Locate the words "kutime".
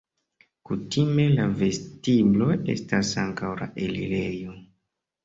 0.69-1.25